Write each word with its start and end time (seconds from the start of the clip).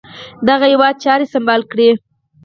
دغه 0.47 0.65
هیواد 0.71 0.95
چاري 1.03 1.25
سمبال 1.33 1.61
کړي. 1.71 1.89